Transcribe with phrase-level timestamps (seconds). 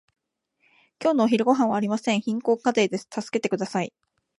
[0.99, 2.21] 今日のお昼ごはんはありません。
[2.21, 3.07] 貧困家庭です。
[3.11, 3.93] 助けてください。